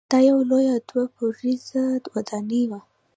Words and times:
دا 0.11 0.19
یوه 0.29 0.43
لویه 0.49 0.75
دوه 0.89 1.03
پوړیزه 1.15 1.83
ودانۍ 2.13 2.63
وه. 2.69 2.79